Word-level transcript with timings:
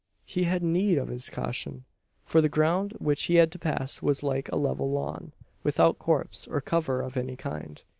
He 0.25 0.45
had 0.45 0.63
need 0.63 0.97
of 0.97 1.09
this 1.09 1.29
caution: 1.29 1.85
for 2.25 2.41
the 2.41 2.49
ground 2.49 2.93
which 2.93 3.25
he 3.25 3.35
had 3.35 3.51
to 3.51 3.59
pass 3.59 4.01
was 4.01 4.23
like 4.23 4.51
a 4.51 4.55
level 4.55 4.89
lawn, 4.89 5.31
without 5.61 5.99
copse 5.99 6.47
or 6.47 6.59
cover 6.59 7.01
of 7.01 7.17
any 7.17 7.35
kind. 7.35 7.83